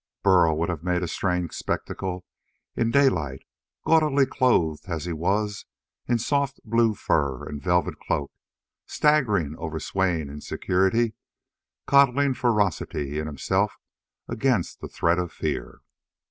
[0.23, 2.25] Burl would have made a strange spectacle
[2.75, 3.43] in daylight
[3.85, 5.65] gaudily clothed as he was
[6.07, 8.31] in soft blue fur and velvet cloak,
[8.87, 11.13] staggering over swaying insecurity,
[11.85, 13.77] coddling ferocity in himself
[14.27, 15.81] against the threat of fear.